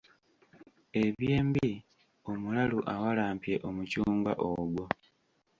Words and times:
Eby'embi 1.03 1.69
omulalu 2.31 2.79
awalampye 2.93 3.55
omucungwa 3.67 4.31
ogwo. 4.51 4.85